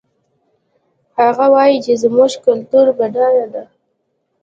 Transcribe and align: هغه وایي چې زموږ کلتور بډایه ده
هغه 1.19 1.45
وایي 1.53 1.77
چې 1.85 1.93
زموږ 2.03 2.31
کلتور 2.45 2.85
بډایه 2.97 3.45
ده 3.53 3.63